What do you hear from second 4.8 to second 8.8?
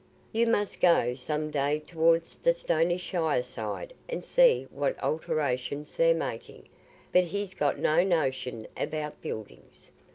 alterations they're making. But he's got no notion